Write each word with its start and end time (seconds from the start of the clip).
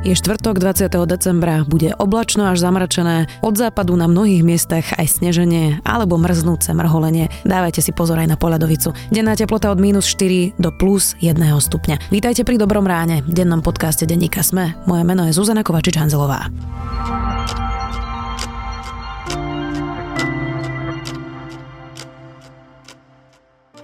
Je 0.00 0.16
štvrtok 0.16 0.56
20. 0.56 0.88
decembra, 1.04 1.60
bude 1.68 1.92
oblačno 2.00 2.48
až 2.48 2.64
zamračené, 2.64 3.28
od 3.44 3.52
západu 3.52 3.92
na 4.00 4.08
mnohých 4.08 4.40
miestach 4.40 4.96
aj 4.96 5.20
sneženie 5.20 5.84
alebo 5.84 6.16
mrznúce 6.16 6.72
mrholenie. 6.72 7.28
Dávajte 7.44 7.84
si 7.84 7.92
pozor 7.92 8.16
aj 8.16 8.32
na 8.32 8.40
poľadovicu. 8.40 8.96
Denná 9.12 9.36
teplota 9.36 9.68
od 9.68 9.76
minus 9.76 10.08
4 10.08 10.56
do 10.56 10.72
plus 10.72 11.12
1 11.20 11.36
stupňa. 11.36 12.08
Vítajte 12.08 12.48
pri 12.48 12.56
Dobrom 12.56 12.88
ráne, 12.88 13.20
dennom 13.28 13.60
podcaste 13.60 14.08
Denníka 14.08 14.40
Sme. 14.40 14.72
Moje 14.88 15.04
meno 15.04 15.28
je 15.28 15.36
Zuzana 15.36 15.60
Kovačič-Hanzelová. 15.60 16.48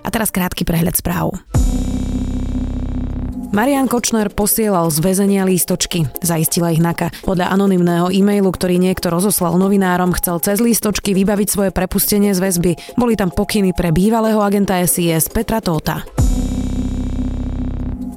A 0.00 0.08
teraz 0.08 0.32
krátky 0.32 0.64
prehľad 0.64 0.96
správ. 0.96 1.36
Marian 3.56 3.88
Kočner 3.88 4.28
posielal 4.28 4.92
z 4.92 5.00
väzenia 5.00 5.48
lístočky. 5.48 6.04
Zaistila 6.20 6.76
ich 6.76 6.84
NAKA. 6.84 7.08
Podľa 7.24 7.56
anonymného 7.56 8.12
e-mailu, 8.12 8.52
ktorý 8.52 8.76
niekto 8.76 9.08
rozoslal 9.08 9.56
novinárom, 9.56 10.12
chcel 10.12 10.44
cez 10.44 10.60
lístočky 10.60 11.16
vybaviť 11.16 11.48
svoje 11.48 11.70
prepustenie 11.72 12.36
z 12.36 12.44
väzby. 12.44 12.76
Boli 13.00 13.16
tam 13.16 13.32
pokyny 13.32 13.72
pre 13.72 13.96
bývalého 13.96 14.44
agenta 14.44 14.76
SIS 14.84 15.32
Petra 15.32 15.64
Tóta. 15.64 16.04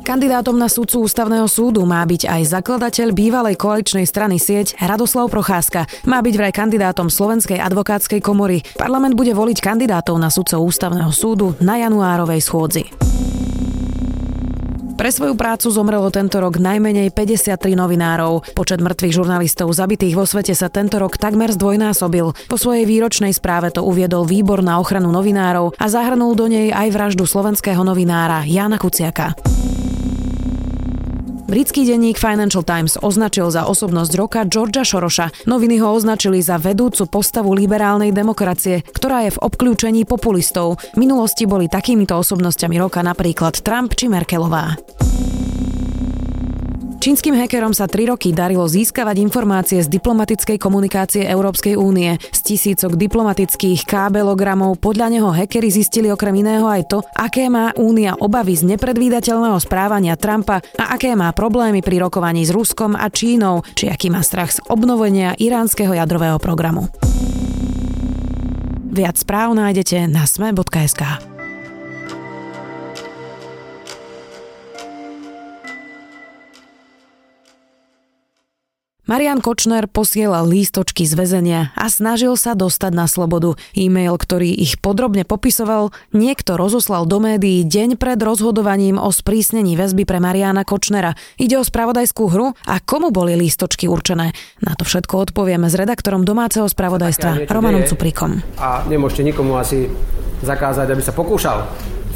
Kandidátom 0.04 0.60
na 0.60 0.68
súdcu 0.68 1.08
ústavného 1.08 1.48
súdu 1.48 1.88
má 1.88 2.04
byť 2.04 2.28
aj 2.28 2.60
zakladateľ 2.60 3.16
bývalej 3.16 3.56
koaličnej 3.56 4.04
strany 4.04 4.44
sieť 4.44 4.76
Radoslav 4.76 5.32
Procházka. 5.32 5.88
Má 6.04 6.20
byť 6.20 6.36
vraj 6.36 6.52
kandidátom 6.52 7.08
Slovenskej 7.08 7.64
advokátskej 7.64 8.20
komory. 8.20 8.60
Parlament 8.76 9.16
bude 9.16 9.32
voliť 9.32 9.64
kandidátov 9.64 10.20
na 10.20 10.28
súdcov 10.28 10.68
ústavného 10.68 11.16
súdu 11.16 11.56
na 11.64 11.80
januárovej 11.80 12.44
schôdzi. 12.44 12.84
Pre 15.00 15.08
svoju 15.08 15.32
prácu 15.40 15.72
zomrelo 15.72 16.12
tento 16.12 16.44
rok 16.44 16.60
najmenej 16.60 17.16
53 17.16 17.56
novinárov. 17.72 18.52
Počet 18.52 18.84
mŕtvych 18.84 19.16
žurnalistov 19.16 19.72
zabitých 19.72 20.12
vo 20.12 20.28
svete 20.28 20.52
sa 20.52 20.68
tento 20.68 21.00
rok 21.00 21.16
takmer 21.16 21.56
zdvojnásobil. 21.56 22.36
Po 22.52 22.58
svojej 22.60 22.84
výročnej 22.84 23.32
správe 23.32 23.72
to 23.72 23.80
uviedol 23.80 24.28
Výbor 24.28 24.60
na 24.60 24.76
ochranu 24.76 25.08
novinárov 25.16 25.80
a 25.80 25.86
zahrnul 25.88 26.36
do 26.36 26.52
nej 26.52 26.76
aj 26.76 26.92
vraždu 26.92 27.24
slovenského 27.24 27.80
novinára 27.80 28.44
Jana 28.44 28.76
Kuciaka. 28.76 29.40
Britský 31.50 31.82
denník 31.82 32.22
Financial 32.22 32.62
Times 32.62 32.94
označil 33.02 33.50
za 33.50 33.66
osobnosť 33.66 34.14
roka 34.14 34.46
Georgia 34.46 34.86
Soroša. 34.86 35.50
Noviny 35.50 35.82
ho 35.82 35.98
označili 35.98 36.46
za 36.46 36.62
vedúcu 36.62 37.10
postavu 37.10 37.58
liberálnej 37.58 38.14
demokracie, 38.14 38.86
ktorá 38.86 39.26
je 39.26 39.34
v 39.34 39.42
obklúčení 39.42 40.06
populistov. 40.06 40.78
V 40.94 41.02
minulosti 41.02 41.50
boli 41.50 41.66
takýmito 41.66 42.14
osobnosťami 42.22 42.78
roka 42.78 43.02
napríklad 43.02 43.66
Trump 43.66 43.98
či 43.98 44.06
Merkelová. 44.06 44.78
Čínskym 47.00 47.32
hackerom 47.32 47.72
sa 47.72 47.88
tri 47.88 48.12
roky 48.12 48.36
darilo 48.36 48.68
získavať 48.68 49.24
informácie 49.24 49.80
z 49.80 49.88
diplomatickej 49.88 50.60
komunikácie 50.60 51.24
Európskej 51.24 51.80
únie. 51.80 52.20
Z 52.36 52.40
tisícok 52.44 53.00
diplomatických 53.00 53.88
kábelogramov 53.88 54.84
podľa 54.84 55.08
neho 55.08 55.32
hackeri 55.32 55.72
zistili 55.72 56.12
okrem 56.12 56.44
iného 56.44 56.68
aj 56.68 56.92
to, 56.92 57.00
aké 57.16 57.48
má 57.48 57.72
únia 57.80 58.20
obavy 58.20 58.60
z 58.60 58.76
nepredvídateľného 58.76 59.56
správania 59.64 60.20
Trumpa 60.20 60.60
a 60.76 61.00
aké 61.00 61.16
má 61.16 61.32
problémy 61.32 61.80
pri 61.80 62.04
rokovaní 62.04 62.44
s 62.44 62.52
Ruskom 62.52 63.00
a 63.00 63.08
Čínou, 63.08 63.64
či 63.80 63.88
aký 63.88 64.12
má 64.12 64.20
strach 64.20 64.52
z 64.52 64.60
obnovenia 64.68 65.40
iránskeho 65.40 65.96
jadrového 65.96 66.36
programu. 66.36 66.92
Viac 68.92 69.16
správ 69.16 69.56
nájdete 69.56 70.04
na 70.12 70.28
sme.sk. 70.28 71.29
Marian 79.10 79.42
Kočner 79.42 79.90
posielal 79.90 80.46
lístočky 80.46 81.02
z 81.02 81.18
väzenia 81.18 81.74
a 81.74 81.90
snažil 81.90 82.38
sa 82.38 82.54
dostať 82.54 82.94
na 82.94 83.10
slobodu. 83.10 83.58
E-mail, 83.74 84.14
ktorý 84.14 84.54
ich 84.54 84.78
podrobne 84.78 85.26
popisoval, 85.26 85.90
niekto 86.14 86.54
rozoslal 86.54 87.10
do 87.10 87.18
médií 87.18 87.66
deň 87.66 87.98
pred 87.98 88.22
rozhodovaním 88.22 89.02
o 89.02 89.10
sprísnení 89.10 89.74
väzby 89.74 90.06
pre 90.06 90.22
Mariana 90.22 90.62
Kočnera. 90.62 91.18
Ide 91.42 91.58
o 91.58 91.66
spravodajskú 91.66 92.30
hru 92.30 92.54
a 92.54 92.78
komu 92.86 93.10
boli 93.10 93.34
lístočky 93.34 93.90
určené? 93.90 94.30
Na 94.62 94.78
to 94.78 94.86
všetko 94.86 95.34
odpovieme 95.34 95.66
s 95.66 95.74
redaktorom 95.74 96.22
domáceho 96.22 96.70
spravodajstva 96.70 97.50
Romanom 97.50 97.90
Cuprikom. 97.90 98.46
A 98.62 98.86
nemôžete 98.86 99.26
nikomu 99.26 99.58
asi 99.58 99.90
zakázať, 100.46 100.86
aby 100.86 101.02
sa 101.02 101.18
pokúšal 101.18 101.66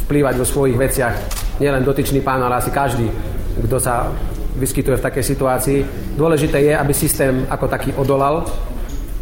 vplývať 0.06 0.38
vo 0.38 0.46
svojich 0.46 0.78
veciach. 0.78 1.18
Nielen 1.58 1.82
dotyčný 1.82 2.22
pán, 2.22 2.46
ale 2.46 2.62
asi 2.62 2.70
každý, 2.70 3.10
kto 3.66 3.82
sa 3.82 4.14
vyskytuje 4.58 4.98
v 4.98 5.06
takej 5.06 5.24
situácii. 5.26 5.80
Dôležité 6.18 6.62
je, 6.62 6.74
aby 6.74 6.94
systém 6.94 7.46
ako 7.50 7.66
taký 7.68 7.94
odolal 7.98 8.46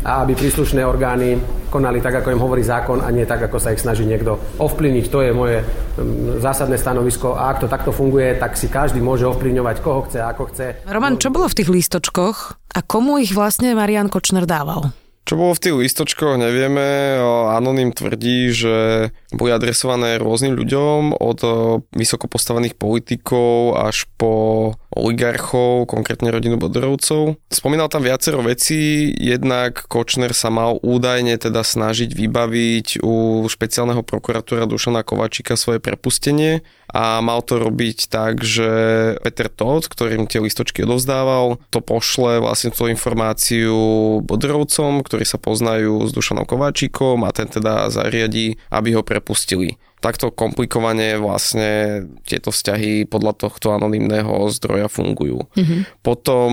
a 0.01 0.25
aby 0.25 0.33
príslušné 0.33 0.81
orgány 0.81 1.37
konali 1.71 2.03
tak, 2.03 2.19
ako 2.19 2.35
im 2.35 2.41
hovorí 2.43 2.65
zákon 2.65 2.99
a 2.99 3.07
nie 3.13 3.23
tak, 3.23 3.47
ako 3.47 3.57
sa 3.61 3.71
ich 3.71 3.79
snaží 3.79 4.03
niekto 4.03 4.35
ovplyvniť. 4.59 5.05
To 5.07 5.19
je 5.23 5.31
moje 5.31 5.63
mm, 5.63 6.43
zásadné 6.43 6.75
stanovisko 6.75 7.37
a 7.37 7.47
ak 7.53 7.63
to 7.63 7.67
takto 7.71 7.95
funguje, 7.95 8.35
tak 8.35 8.59
si 8.59 8.67
každý 8.67 8.99
môže 8.99 9.23
ovplyvňovať, 9.29 9.75
koho 9.79 10.03
chce, 10.09 10.19
ako 10.19 10.43
chce. 10.51 10.65
Roman, 10.89 11.15
čo 11.15 11.31
bolo 11.31 11.47
v 11.47 11.57
tých 11.63 11.69
lístočkoch 11.71 12.37
a 12.75 12.79
komu 12.83 13.23
ich 13.23 13.31
vlastne 13.31 13.71
Marian 13.71 14.11
Kočner 14.11 14.43
dával? 14.43 14.91
Čo 15.31 15.39
bolo 15.39 15.55
v 15.55 15.63
tých 15.63 15.79
listočkoch, 15.79 16.35
nevieme. 16.35 17.15
Anonym 17.55 17.95
tvrdí, 17.95 18.51
že 18.51 18.75
boli 19.31 19.55
adresované 19.55 20.19
rôznym 20.19 20.59
ľuďom, 20.59 21.15
od 21.15 21.39
vysoko 21.95 22.27
postavených 22.27 22.75
politikov 22.75 23.79
až 23.79 24.11
po 24.19 24.75
oligarchov, 24.91 25.87
konkrétne 25.87 26.35
rodinu 26.35 26.59
Bodorovcov. 26.59 27.39
Spomínal 27.47 27.87
tam 27.87 28.03
viacero 28.03 28.43
vecí, 28.43 29.07
jednak 29.15 29.87
Kočner 29.87 30.35
sa 30.35 30.51
mal 30.51 30.75
údajne 30.83 31.39
teda 31.39 31.63
snažiť 31.63 32.11
vybaviť 32.11 32.99
u 32.99 33.47
špeciálneho 33.47 34.03
prokuratúra 34.03 34.67
Dušana 34.67 35.07
Kovačíka 35.07 35.55
svoje 35.55 35.79
prepustenie 35.79 36.67
a 36.91 37.23
mal 37.23 37.39
to 37.43 37.59
robiť 37.59 38.11
tak, 38.11 38.43
že 38.43 38.69
Peter 39.23 39.47
Todd, 39.47 39.87
ktorým 39.87 40.27
tie 40.27 40.43
listočky 40.43 40.83
odovzdával, 40.83 41.59
to 41.71 41.79
pošle 41.79 42.43
vlastne 42.43 42.75
tú 42.75 42.91
informáciu 42.91 43.75
Bodrovcom, 44.23 45.03
ktorí 45.03 45.23
sa 45.23 45.39
poznajú 45.39 46.07
s 46.07 46.11
Dušanom 46.11 46.43
Kováčikom 46.43 47.23
a 47.23 47.31
ten 47.31 47.47
teda 47.47 47.87
zariadí, 47.87 48.59
aby 48.69 48.99
ho 48.99 49.03
prepustili 49.03 49.79
takto 50.01 50.33
komplikovane 50.33 51.21
vlastne 51.21 52.03
tieto 52.25 52.49
vzťahy 52.49 53.05
podľa 53.05 53.37
tohto 53.37 53.71
anonymného 53.77 54.49
zdroja 54.49 54.89
fungujú. 54.89 55.45
Mm-hmm. 55.53 56.01
Potom 56.01 56.51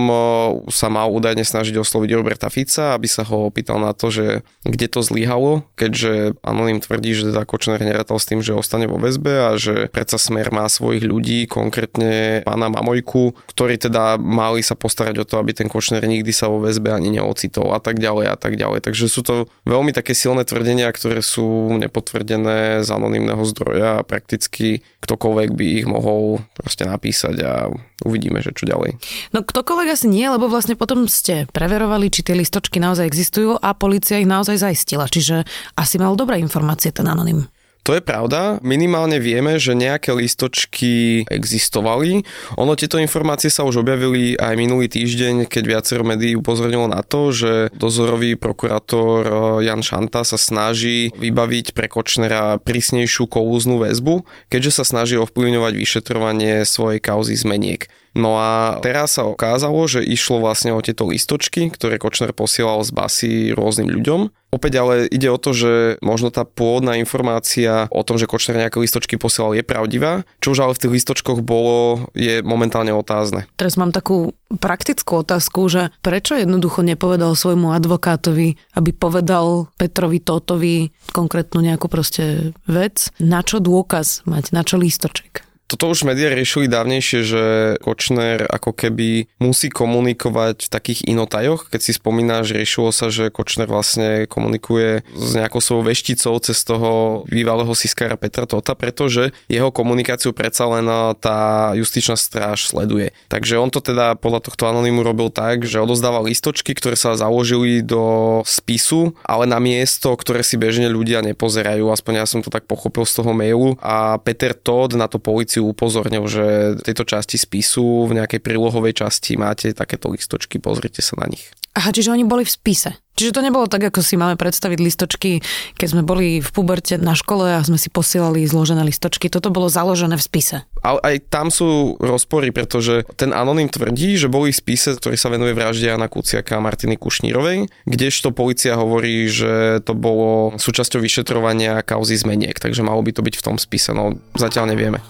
sa 0.69 0.87
mal 0.93 1.09
údajne 1.09 1.41
snažiť 1.41 1.75
osloviť 1.81 2.09
Roberta 2.13 2.47
Fica, 2.53 2.93
aby 2.93 3.09
sa 3.09 3.25
ho 3.25 3.49
opýtal 3.49 3.81
na 3.81 3.97
to, 3.97 4.13
že 4.13 4.45
kde 4.61 4.87
to 4.87 5.01
zlyhalo, 5.01 5.65
keďže 5.73 6.37
anonym 6.45 6.77
tvrdí, 6.77 7.17
že 7.17 7.33
teda 7.33 7.49
Kočner 7.49 7.81
nerátal 7.81 8.21
s 8.21 8.29
tým, 8.29 8.45
že 8.45 8.53
ostane 8.53 8.85
vo 8.85 9.01
väzbe 9.01 9.49
a 9.49 9.57
že 9.57 9.89
predsa 9.89 10.21
Smer 10.21 10.53
má 10.53 10.69
svojich 10.69 11.01
ľudí, 11.01 11.49
konkrétne 11.49 12.45
pána 12.45 12.69
Mamojku, 12.69 13.33
ktorí 13.49 13.81
teda 13.81 14.21
mali 14.21 14.61
sa 14.61 14.77
postarať 14.77 15.25
o 15.25 15.25
to, 15.25 15.41
aby 15.41 15.57
ten 15.57 15.65
Kočner 15.65 16.05
nikdy 16.05 16.29
sa 16.29 16.53
vo 16.53 16.61
väzbe 16.61 16.93
ani 16.93 17.17
neocitol 17.17 17.73
a 17.73 17.81
tak 17.81 17.97
ďalej 17.97 18.29
a 18.29 18.37
tak 18.37 18.53
ďalej. 18.61 18.85
Takže 18.85 19.09
sú 19.09 19.25
to 19.25 19.49
veľmi 19.65 19.89
také 19.89 20.13
silné 20.13 20.45
tvrdenia, 20.45 20.93
ktoré 20.93 21.25
sú 21.25 21.73
nepotvrdené 21.81 22.85
z 22.85 22.89
anonymného 22.93 23.38
jedného 23.39 23.55
zdroja 23.55 23.89
a 23.99 24.05
prakticky 24.05 24.83
ktokoľvek 24.99 25.49
by 25.55 25.65
ich 25.79 25.87
mohol 25.87 26.43
proste 26.51 26.83
napísať 26.83 27.35
a 27.39 27.71
uvidíme, 28.03 28.43
že 28.43 28.51
čo 28.51 28.67
ďalej. 28.67 28.99
No 29.31 29.47
ktokoľvek 29.47 29.87
asi 29.95 30.11
nie, 30.11 30.27
lebo 30.27 30.51
vlastne 30.51 30.75
potom 30.75 31.07
ste 31.07 31.47
preverovali, 31.55 32.11
či 32.11 32.27
tie 32.27 32.35
listočky 32.35 32.83
naozaj 32.83 33.07
existujú 33.07 33.55
a 33.55 33.71
policia 33.71 34.19
ich 34.19 34.27
naozaj 34.27 34.59
zaistila, 34.59 35.07
čiže 35.07 35.47
asi 35.79 35.95
mal 35.95 36.19
dobré 36.19 36.43
informácie 36.43 36.91
ten 36.91 37.07
anonym. 37.07 37.47
To 37.87 37.97
je 37.97 38.03
pravda. 38.03 38.59
Minimálne 38.61 39.17
vieme, 39.17 39.57
že 39.57 39.73
nejaké 39.73 40.13
listočky 40.13 41.25
existovali. 41.25 42.21
Ono 42.59 42.77
tieto 42.77 43.01
informácie 43.01 43.49
sa 43.49 43.65
už 43.65 43.81
objavili 43.81 44.37
aj 44.37 44.53
minulý 44.59 44.91
týždeň, 44.91 45.49
keď 45.49 45.63
viacero 45.65 46.03
médií 46.05 46.37
upozornilo 46.37 46.85
na 46.85 47.01
to, 47.01 47.33
že 47.33 47.73
dozorový 47.73 48.37
prokurátor 48.37 49.19
eh, 49.25 49.31
Jan 49.71 49.81
Šanta 49.81 50.21
sa 50.21 50.37
snaží 50.37 51.09
vybaviť 51.17 51.73
pre 51.73 51.89
Kočnera 51.89 52.61
prísnejšiu 52.61 53.25
kolúznu 53.25 53.81
väzbu, 53.81 54.21
keďže 54.53 54.81
sa 54.81 54.83
snaží 54.85 55.15
ovplyvňovať 55.17 55.73
vyšetrovanie 55.73 56.67
svojej 56.67 57.01
kauzy 57.01 57.33
zmeniek. 57.39 57.89
No 58.17 58.41
a 58.41 58.81
teraz 58.81 59.21
sa 59.21 59.29
ukázalo, 59.29 59.85
že 59.85 60.01
išlo 60.01 60.41
vlastne 60.41 60.73
o 60.73 60.81
tieto 60.81 61.05
listočky, 61.05 61.69
ktoré 61.69 62.01
Kočner 62.01 62.33
posielal 62.33 62.81
z 62.81 62.89
basy 62.89 63.33
rôznym 63.53 63.93
ľuďom. 63.93 64.33
Opäť 64.49 64.81
ale 64.81 65.05
ide 65.09 65.29
o 65.29 65.37
to, 65.37 65.53
že 65.53 66.01
možno 66.01 66.33
tá 66.33 66.41
pôvodná 66.41 66.97
informácia 66.97 67.85
o 67.93 68.01
tom, 68.01 68.17
že 68.17 68.25
Kočner 68.25 68.57
nejaké 68.57 68.81
listočky 68.81 69.15
posielal 69.21 69.53
je 69.53 69.61
pravdivá, 69.61 70.25
čo 70.41 70.57
už 70.57 70.65
ale 70.65 70.73
v 70.73 70.81
tých 70.81 70.95
listočkoch 71.01 71.45
bolo, 71.45 72.09
je 72.17 72.41
momentálne 72.41 72.89
otázne. 72.89 73.45
Teraz 73.61 73.77
mám 73.77 73.93
takú 73.93 74.33
praktickú 74.49 75.21
otázku, 75.21 75.69
že 75.69 75.93
prečo 76.01 76.33
jednoducho 76.33 76.81
nepovedal 76.81 77.37
svojmu 77.37 77.77
advokátovi, 77.77 78.57
aby 78.73 78.89
povedal 78.89 79.69
Petrovi 79.77 80.17
Totovi 80.17 80.89
konkrétnu 81.13 81.61
nejakú 81.61 81.85
proste 81.85 82.57
vec, 82.65 83.13
na 83.21 83.45
čo 83.45 83.61
dôkaz 83.61 84.25
mať, 84.25 84.49
na 84.49 84.65
čo 84.65 84.81
lístoček? 84.81 85.48
Toto 85.69 85.85
už 85.85 86.01
médiá 86.01 86.33
riešili 86.33 86.65
dávnejšie, 86.65 87.19
že 87.21 87.43
Kočner 87.77 88.41
ako 88.49 88.73
keby 88.73 89.29
musí 89.37 89.69
komunikovať 89.69 90.65
v 90.65 90.69
takých 90.73 91.05
inotajoch. 91.05 91.69
Keď 91.69 91.77
si 91.77 91.93
spomínaš, 91.93 92.57
riešilo 92.57 92.89
sa, 92.89 93.13
že 93.13 93.29
Kočner 93.29 93.69
vlastne 93.69 94.25
komunikuje 94.25 95.05
s 95.05 95.29
nejakou 95.37 95.61
svojou 95.61 95.85
vešticou 95.85 96.33
cez 96.41 96.65
toho 96.65 97.21
bývalého 97.29 97.69
siskara 97.77 98.17
Petra 98.17 98.49
Tota, 98.49 98.73
pretože 98.73 99.29
jeho 99.45 99.69
komunikáciu 99.69 100.33
predsa 100.33 100.65
len 100.65 100.89
tá 101.21 101.69
justičná 101.77 102.17
stráž 102.17 102.65
sleduje. 102.65 103.13
Takže 103.29 103.61
on 103.61 103.69
to 103.69 103.77
teda 103.77 104.17
podľa 104.17 104.49
tohto 104.49 104.65
anonymu 104.65 105.05
robil 105.05 105.29
tak, 105.29 105.69
že 105.69 105.77
odozdával 105.77 106.25
listočky, 106.25 106.73
ktoré 106.73 106.97
sa 106.97 107.13
založili 107.13 107.85
do 107.85 108.41
spisu, 108.41 109.13
ale 109.21 109.45
na 109.45 109.61
miesto, 109.61 110.17
ktoré 110.17 110.41
si 110.41 110.57
bežne 110.57 110.89
ľudia 110.89 111.21
nepozerajú. 111.21 111.93
Aspoň 111.93 112.13
ja 112.15 112.25
som 112.25 112.41
to 112.41 112.49
tak 112.49 112.65
pochopil 112.65 113.05
z 113.05 113.21
toho 113.21 113.37
mailu. 113.37 113.77
A 113.85 114.17
Peter 114.17 114.57
Todd 114.57 114.97
na 114.97 115.05
to 115.05 115.21
policiu 115.21 115.58
policiu 115.59 115.67
upozornil, 115.67 116.23
že 116.27 116.79
v 116.79 116.81
tejto 116.81 117.03
časti 117.03 117.35
spisu, 117.35 118.07
v 118.07 118.15
nejakej 118.23 118.39
prílohovej 118.39 119.03
časti 119.03 119.35
máte 119.35 119.75
takéto 119.75 120.07
listočky, 120.07 120.57
pozrite 120.63 121.03
sa 121.03 121.19
na 121.19 121.27
nich. 121.27 121.51
Aha, 121.75 121.91
čiže 121.91 122.11
oni 122.15 122.23
boli 122.25 122.47
v 122.47 122.51
spise. 122.51 122.91
Čiže 123.19 123.35
to 123.35 123.43
nebolo 123.43 123.67
tak, 123.67 123.83
ako 123.83 123.99
si 123.99 124.15
máme 124.15 124.39
predstaviť 124.39 124.79
listočky, 124.79 125.43
keď 125.75 125.87
sme 125.91 126.07
boli 126.07 126.39
v 126.39 126.49
puberte 126.55 126.95
na 126.95 127.19
škole 127.19 127.51
a 127.51 127.59
sme 127.59 127.75
si 127.75 127.91
posielali 127.91 128.47
zložené 128.47 128.87
listočky. 128.87 129.27
Toto 129.27 129.51
bolo 129.51 129.67
založené 129.67 130.15
v 130.15 130.23
spise. 130.23 130.63
Ale 130.79 131.03
aj 131.03 131.27
tam 131.27 131.51
sú 131.51 131.99
rozpory, 131.99 132.55
pretože 132.55 133.03
ten 133.19 133.35
anonym 133.35 133.67
tvrdí, 133.67 134.15
že 134.15 134.31
boli 134.31 134.55
v 134.55 134.59
spise, 134.63 134.95
ktorý 134.95 135.19
sa 135.19 135.27
venuje 135.27 135.51
vražde 135.51 135.91
Jana 135.91 136.07
Kuciaka 136.07 136.55
a 136.55 136.63
Martiny 136.63 136.95
Kušnírovej, 136.95 137.67
kdežto 137.83 138.31
policia 138.31 138.79
hovorí, 138.79 139.27
že 139.27 139.83
to 139.83 139.91
bolo 139.91 140.55
súčasťou 140.55 141.03
vyšetrovania 141.03 141.83
kauzy 141.83 142.15
zmeniek, 142.15 142.55
takže 142.55 142.87
malo 142.87 143.03
by 143.03 143.11
to 143.11 143.19
byť 143.19 143.35
v 143.35 143.43
tom 143.43 143.59
spise, 143.59 143.91
no 143.91 144.15
zatiaľ 144.39 144.71
nevieme. 144.71 145.03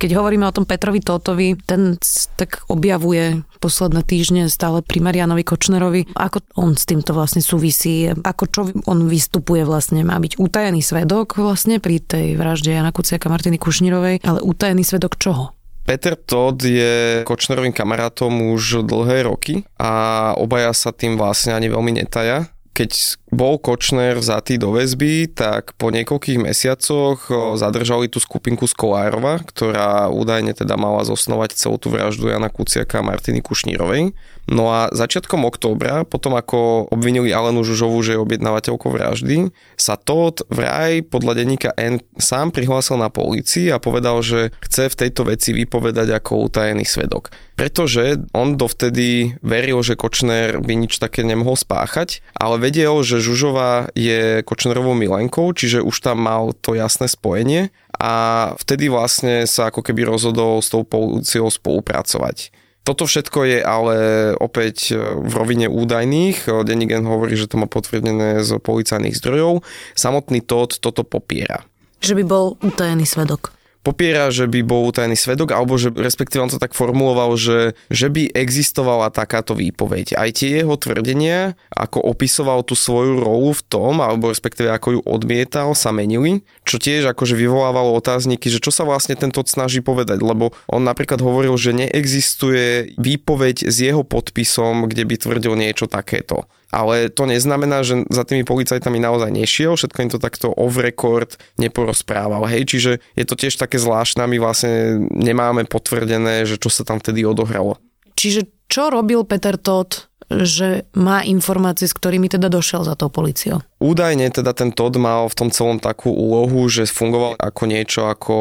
Keď 0.00 0.16
hovoríme 0.16 0.48
o 0.48 0.56
tom 0.56 0.64
Petrovi 0.64 1.04
Tótovi, 1.04 1.60
ten 1.60 2.00
tak 2.40 2.64
objavuje 2.72 3.44
posledné 3.60 4.00
týždne 4.00 4.48
stále 4.48 4.80
pri 4.80 4.96
Marianovi 5.04 5.44
Kočnerovi. 5.44 6.16
Ako 6.16 6.40
on 6.56 6.72
s 6.72 6.88
týmto 6.88 7.12
vlastne 7.12 7.44
súvisí? 7.44 8.08
Ako 8.08 8.44
čo 8.48 8.60
on 8.88 9.12
vystupuje 9.12 9.60
vlastne? 9.60 10.00
Má 10.00 10.16
byť 10.16 10.40
utajený 10.40 10.80
svedok 10.80 11.36
vlastne 11.36 11.84
pri 11.84 12.00
tej 12.00 12.40
vražde 12.40 12.72
Jana 12.72 12.96
Kuciaka 12.96 13.28
Martiny 13.28 13.60
Kušnírovej, 13.60 14.24
ale 14.24 14.40
utajený 14.40 14.88
svedok 14.88 15.20
čoho? 15.20 15.52
Peter 15.84 16.16
Todd 16.16 16.64
je 16.64 17.20
Kočnerovým 17.28 17.76
kamarátom 17.76 18.56
už 18.56 18.88
dlhé 18.88 19.28
roky 19.28 19.68
a 19.76 20.32
obaja 20.32 20.72
sa 20.72 20.96
tým 20.96 21.20
vlastne 21.20 21.52
ani 21.52 21.68
veľmi 21.68 22.00
netaja 22.00 22.48
keď 22.80 23.20
bol 23.28 23.60
Kočner 23.60 24.16
vzatý 24.16 24.56
do 24.56 24.72
väzby, 24.72 25.28
tak 25.36 25.76
po 25.76 25.92
niekoľkých 25.92 26.40
mesiacoch 26.40 27.28
zadržali 27.60 28.08
tú 28.08 28.24
skupinku 28.24 28.64
z 28.64 28.72
Kolárova, 28.72 29.36
ktorá 29.44 30.08
údajne 30.08 30.56
teda 30.56 30.80
mala 30.80 31.04
zosnovať 31.04 31.60
celú 31.60 31.76
tú 31.76 31.92
vraždu 31.92 32.32
Jana 32.32 32.48
Kuciaka 32.48 33.04
a 33.04 33.06
Martiny 33.06 33.44
Kušnírovej. 33.44 34.16
No 34.50 34.66
a 34.66 34.90
začiatkom 34.90 35.46
októbra, 35.46 36.02
potom 36.02 36.34
ako 36.34 36.90
obvinili 36.90 37.30
Alenu 37.30 37.62
Žužovu, 37.62 38.02
že 38.02 38.18
je 38.18 38.22
objednávateľkou 38.26 38.90
vraždy, 38.90 39.54
sa 39.78 39.94
Todd 39.94 40.42
vraj 40.50 41.06
podľa 41.06 41.38
denníka 41.38 41.70
N 41.78 42.02
sám 42.18 42.50
prihlásil 42.50 42.98
na 42.98 43.14
polícii 43.14 43.70
a 43.70 43.78
povedal, 43.78 44.18
že 44.26 44.50
chce 44.58 44.90
v 44.90 44.98
tejto 45.06 45.30
veci 45.30 45.54
vypovedať 45.54 46.18
ako 46.18 46.50
utajený 46.50 46.82
svedok. 46.82 47.30
Pretože 47.54 48.26
on 48.34 48.58
dovtedy 48.58 49.38
veril, 49.38 49.86
že 49.86 49.94
Kočner 49.94 50.58
by 50.58 50.74
nič 50.74 50.98
také 50.98 51.22
nemohol 51.22 51.54
spáchať, 51.54 52.18
ale 52.34 52.58
vedel, 52.58 53.06
že 53.06 53.22
Žužová 53.22 53.94
je 53.94 54.42
Kočnerovou 54.42 54.98
milenkou, 54.98 55.54
čiže 55.54 55.78
už 55.78 56.02
tam 56.02 56.26
mal 56.26 56.58
to 56.58 56.74
jasné 56.74 57.06
spojenie 57.06 57.70
a 57.94 58.12
vtedy 58.58 58.90
vlastne 58.90 59.46
sa 59.46 59.70
ako 59.70 59.86
keby 59.86 60.10
rozhodol 60.10 60.58
s 60.58 60.74
tou 60.74 60.82
policiou 60.82 61.46
spolupracovať. 61.46 62.50
Toto 62.90 63.06
všetko 63.06 63.38
je 63.46 63.58
ale 63.62 63.96
opäť 64.34 64.98
v 64.98 65.30
rovine 65.30 65.70
údajných. 65.70 66.66
Denigen 66.66 67.06
hovorí, 67.06 67.38
že 67.38 67.46
to 67.46 67.62
má 67.62 67.70
potvrdené 67.70 68.42
z 68.42 68.58
policajných 68.58 69.14
zdrojov. 69.14 69.62
Samotný 69.94 70.42
Todd 70.42 70.74
toto 70.82 71.06
popiera. 71.06 71.62
Že 72.02 72.18
by 72.18 72.24
bol 72.26 72.58
utajený 72.58 73.06
svedok 73.06 73.54
popiera, 73.80 74.28
že 74.28 74.44
by 74.44 74.60
bol 74.60 74.88
utajený 74.92 75.16
svedok, 75.16 75.56
alebo 75.56 75.80
že 75.80 75.92
respektíve 75.92 76.44
on 76.44 76.52
to 76.52 76.60
tak 76.60 76.76
formuloval, 76.76 77.34
že, 77.40 77.72
že 77.88 78.12
by 78.12 78.28
existovala 78.32 79.08
takáto 79.08 79.56
výpoveď. 79.56 80.16
Aj 80.20 80.28
tie 80.30 80.60
jeho 80.60 80.76
tvrdenia, 80.76 81.56
ako 81.72 82.04
opisoval 82.04 82.60
tú 82.62 82.76
svoju 82.76 83.24
rolu 83.24 83.56
v 83.56 83.62
tom, 83.66 84.04
alebo 84.04 84.28
respektíve 84.28 84.68
ako 84.68 84.88
ju 84.98 85.00
odmietal, 85.08 85.72
sa 85.72 85.90
menili, 85.90 86.44
čo 86.68 86.76
tiež 86.76 87.08
akože 87.10 87.34
vyvolávalo 87.34 87.96
otázniky, 87.96 88.52
že 88.52 88.60
čo 88.60 88.68
sa 88.68 88.84
vlastne 88.84 89.16
tento 89.16 89.40
snaží 89.48 89.80
povedať, 89.80 90.20
lebo 90.20 90.52
on 90.68 90.84
napríklad 90.84 91.18
hovoril, 91.24 91.56
že 91.56 91.72
neexistuje 91.72 92.94
výpoveď 93.00 93.66
s 93.66 93.76
jeho 93.80 94.04
podpisom, 94.04 94.86
kde 94.86 95.08
by 95.08 95.14
tvrdil 95.16 95.56
niečo 95.56 95.88
takéto 95.88 96.44
ale 96.70 97.10
to 97.10 97.26
neznamená, 97.26 97.82
že 97.82 98.06
za 98.08 98.22
tými 98.22 98.46
policajtami 98.46 99.02
naozaj 99.02 99.30
nešiel, 99.30 99.74
všetko 99.74 99.98
im 100.06 100.10
to 100.10 100.18
takto 100.22 100.48
off 100.54 100.78
record 100.78 101.36
neporozprával. 101.58 102.46
Hej, 102.46 102.70
čiže 102.70 102.92
je 103.18 103.24
to 103.26 103.34
tiež 103.34 103.58
také 103.58 103.76
zvláštne, 103.76 104.26
my 104.26 104.38
vlastne 104.38 105.04
nemáme 105.10 105.66
potvrdené, 105.66 106.46
že 106.46 106.56
čo 106.56 106.70
sa 106.70 106.86
tam 106.86 107.02
vtedy 107.02 107.26
odohralo. 107.26 107.78
Čiže 108.14 108.48
čo 108.70 108.88
robil 108.88 109.26
Peter 109.26 109.58
Todd 109.58 110.10
že 110.30 110.86
má 110.94 111.26
informácie, 111.26 111.90
s 111.90 111.96
ktorými 111.98 112.30
teda 112.30 112.46
došiel 112.46 112.86
za 112.86 112.94
tou 112.94 113.10
policiou. 113.10 113.66
Údajne 113.82 114.30
teda 114.30 114.54
ten 114.54 114.70
Todd 114.70 114.94
mal 114.94 115.26
v 115.26 115.34
tom 115.34 115.50
celom 115.50 115.82
takú 115.82 116.14
úlohu, 116.14 116.70
že 116.70 116.86
fungoval 116.86 117.34
ako 117.34 117.62
niečo 117.66 118.06
ako 118.06 118.34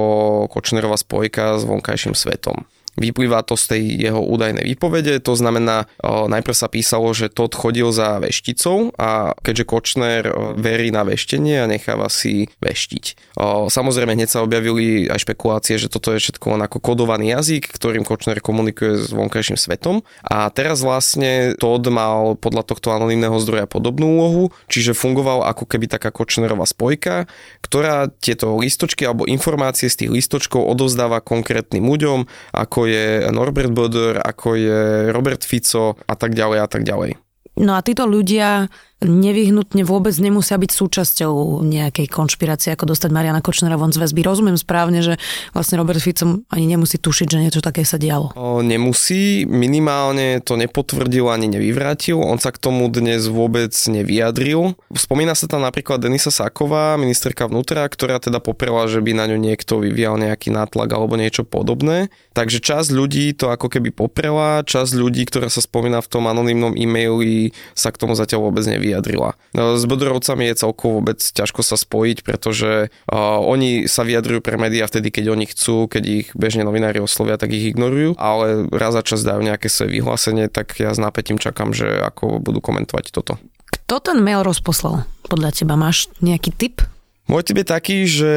Kočnerová 0.53 1.01
spojka 1.01 1.57
s 1.57 1.65
vonkajším 1.65 2.13
svetom. 2.13 2.69
Vyplýva 2.97 3.45
to 3.45 3.53
z 3.53 3.77
tej 3.77 3.83
jeho 4.09 4.21
údajnej 4.23 4.65
výpovede, 4.65 5.21
to 5.21 5.37
znamená, 5.37 5.85
najprv 6.03 6.55
sa 6.55 6.71
písalo, 6.71 7.11
že 7.13 7.29
Todd 7.29 7.53
chodil 7.53 7.91
za 7.93 8.17
vešticou 8.17 8.95
a 8.97 9.35
keďže 9.43 9.67
Kočner 9.69 10.23
verí 10.57 10.89
na 10.89 11.05
veštenie 11.05 11.63
a 11.63 11.69
necháva 11.69 12.09
si 12.09 12.49
veštiť. 12.63 13.37
Samozrejme, 13.69 14.15
hneď 14.15 14.29
sa 14.29 14.43
objavili 14.43 15.07
aj 15.11 15.21
špekulácie, 15.23 15.75
že 15.79 15.91
toto 15.91 16.11
je 16.11 16.19
všetko 16.19 16.57
len 16.57 16.61
ako 16.65 16.77
kodovaný 16.79 17.35
jazyk, 17.35 17.71
ktorým 17.71 18.03
Kočner 18.03 18.39
komunikuje 18.39 18.99
s 18.99 19.13
vonkajším 19.13 19.57
svetom. 19.59 20.01
A 20.23 20.47
teraz 20.51 20.83
vlastne 20.83 21.55
Todd 21.55 21.87
mal 21.91 22.35
podľa 22.35 22.63
tohto 22.67 22.91
anonimného 22.95 23.35
zdroja 23.43 23.65
podobnú 23.67 24.19
úlohu, 24.19 24.43
čiže 24.71 24.97
fungoval 24.97 25.47
ako 25.47 25.67
keby 25.67 25.87
taká 25.91 26.11
Kočnerová 26.11 26.67
spojka, 26.67 27.27
ktorá 27.63 28.11
tieto 28.21 28.55
listočky 28.59 29.07
alebo 29.07 29.27
informácie 29.27 29.87
z 29.87 30.05
tých 30.05 30.11
listočkov 30.11 30.63
odovzdáva 30.63 31.23
konkrétnym 31.23 31.83
ľuďom, 31.83 32.27
ako 32.55 32.78
je 32.87 33.27
Norbert 33.33 33.73
Boder, 33.73 34.21
ako 34.21 34.55
je 34.55 34.79
Robert 35.11 35.43
Fico 35.43 35.97
a 36.07 36.15
tak 36.15 36.37
ďalej 36.37 36.59
a 36.63 36.67
tak 36.69 36.83
ďalej. 36.85 37.17
No 37.59 37.75
a 37.75 37.83
títo 37.83 38.07
ľudia 38.07 38.71
nevyhnutne 38.99 39.87
vôbec 39.87 40.11
nemusia 40.19 40.59
byť 40.59 40.71
súčasťou 40.75 41.63
nejakej 41.63 42.11
konšpirácie, 42.11 42.75
ako 42.75 42.91
dostať 42.91 43.15
Mariana 43.15 43.39
Kočnera 43.39 43.79
von 43.79 43.95
z 43.95 44.03
väzby. 44.03 44.27
Rozumiem 44.27 44.59
správne, 44.59 44.99
že 44.99 45.15
vlastne 45.55 45.79
Robert 45.79 46.03
Fico 46.03 46.43
ani 46.51 46.65
nemusí 46.67 46.99
tušiť, 46.99 47.27
že 47.31 47.39
niečo 47.39 47.61
také 47.63 47.87
sa 47.87 47.95
dialo. 47.95 48.35
O, 48.35 48.59
nemusí, 48.59 49.47
minimálne 49.47 50.43
to 50.43 50.59
nepotvrdil 50.59 51.31
ani 51.31 51.47
nevyvrátil, 51.47 52.19
on 52.19 52.43
sa 52.43 52.51
k 52.51 52.59
tomu 52.59 52.91
dnes 52.91 53.31
vôbec 53.31 53.71
nevyjadril. 53.71 54.75
Spomína 54.91 55.31
sa 55.31 55.47
tam 55.47 55.63
napríklad 55.63 56.03
Denisa 56.03 56.31
Saková, 56.33 56.99
ministerka 56.99 57.47
vnútra, 57.47 57.87
ktorá 57.87 58.19
teda 58.19 58.43
poprela, 58.43 58.83
že 58.91 58.99
by 58.99 59.15
na 59.15 59.31
ňu 59.31 59.39
niekto 59.39 59.79
vyvíjal 59.79 60.19
nejaký 60.19 60.51
nátlak 60.51 60.91
alebo 60.91 61.15
niečo 61.15 61.47
podobné. 61.47 62.11
Takže 62.35 62.59
časť 62.59 62.91
ľudí 62.91 63.31
to 63.31 63.47
ako 63.47 63.71
keby 63.71 63.95
poprela, 63.95 64.59
časť 64.67 64.91
ľudí, 64.91 65.23
ktorá 65.23 65.47
sa 65.47 65.63
spomína 65.63 66.03
v 66.03 66.11
tom 66.11 66.27
anonymnom 66.27 66.75
e-maili, 66.75 67.55
sa 67.71 67.95
k 67.95 67.99
tomu 67.99 68.15
zatiaľ 68.19 68.51
vôbec 68.51 68.67
nevyjadrila 68.67 68.88
vyjadrila. 68.89 69.37
No, 69.53 69.77
s 69.77 69.85
Bodorovcami 69.85 70.49
je 70.49 70.65
celkovo 70.65 70.99
vôbec 70.99 71.21
ťažko 71.21 71.61
sa 71.61 71.77
spojiť, 71.77 72.25
pretože 72.25 72.89
oni 73.13 73.85
sa 73.85 74.01
vyjadrujú 74.01 74.41
pre 74.41 74.57
médiá 74.57 74.89
vtedy, 74.89 75.13
keď 75.13 75.37
oni 75.37 75.45
chcú, 75.45 75.85
keď 75.85 76.03
ich 76.09 76.27
bežne 76.33 76.65
novinári 76.65 76.97
oslovia, 76.97 77.37
tak 77.37 77.53
ich 77.53 77.69
ignorujú, 77.69 78.17
ale 78.17 78.65
raz 78.73 78.97
za 78.97 79.05
čas 79.05 79.21
dajú 79.21 79.45
nejaké 79.45 79.69
svoje 79.69 80.01
vyhlásenie, 80.01 80.49
tak 80.49 80.73
ja 80.81 80.89
s 80.89 80.97
nápetím 80.97 81.37
čakám, 81.37 81.77
že 81.77 81.85
ako 82.01 82.41
budú 82.41 82.57
komentovať 82.59 83.13
toto. 83.13 83.37
Kto 83.69 84.01
ten 84.01 84.17
mail 84.25 84.41
rozposlal? 84.41 85.05
Podľa 85.29 85.53
teba 85.53 85.77
máš 85.77 86.09
nejaký 86.25 86.49
tip? 86.57 86.81
Môj 87.29 87.45
tip 87.45 87.61
je 87.61 87.67
taký, 87.69 87.97
že 88.09 88.33